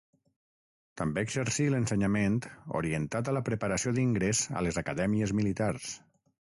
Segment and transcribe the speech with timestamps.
[1.01, 2.39] També exercí l'ensenyament
[2.81, 5.97] orientat a la preparació d'ingrés a les acadèmies militars.